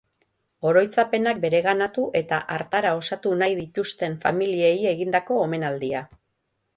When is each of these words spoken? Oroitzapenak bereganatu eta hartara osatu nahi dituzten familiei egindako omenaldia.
Oroitzapenak 0.69 1.41
bereganatu 1.41 2.05
eta 2.21 2.39
hartara 2.55 2.93
osatu 3.01 3.33
nahi 3.41 3.57
dituzten 3.59 4.15
familiei 4.23 4.73
egindako 4.93 5.39
omenaldia. 5.43 6.03